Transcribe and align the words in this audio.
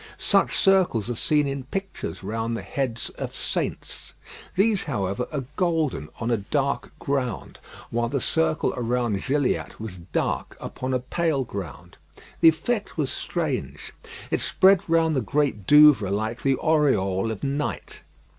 Such 0.17 0.57
circles 0.57 1.11
are 1.11 1.15
seen 1.15 1.47
in 1.47 1.65
pictures 1.65 2.23
round 2.23 2.57
the 2.57 2.63
heads 2.63 3.11
of 3.19 3.35
saints. 3.35 4.13
These, 4.55 4.85
however, 4.85 5.27
are 5.31 5.43
golden 5.57 6.09
on 6.19 6.31
a 6.31 6.37
dark 6.37 6.91
ground, 6.97 7.59
while 7.91 8.09
the 8.09 8.19
circle 8.19 8.73
around 8.75 9.21
Gilliatt 9.21 9.79
was 9.79 9.99
dark 9.99 10.57
upon 10.59 10.95
a 10.95 10.99
pale 10.99 11.43
ground. 11.43 11.99
The 12.39 12.49
effect 12.49 12.97
was 12.97 13.11
strange. 13.11 13.93
It 14.31 14.39
spread 14.39 14.89
round 14.89 15.15
the 15.15 15.21
Great 15.21 15.67
Douvre 15.67 16.09
like 16.09 16.41
the 16.41 16.55
aureole 16.57 17.29
of 17.29 17.43
night. 17.43 18.01